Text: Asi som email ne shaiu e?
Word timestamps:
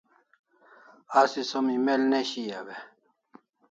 Asi 1.21 1.41
som 1.49 1.65
email 1.75 2.01
ne 2.09 2.19
shaiu 2.29 2.65
e? 2.75 2.77